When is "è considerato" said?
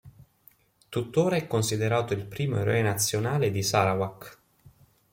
1.35-2.13